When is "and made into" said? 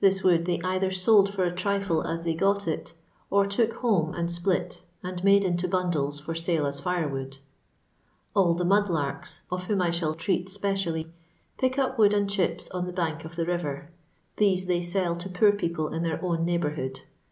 5.00-5.68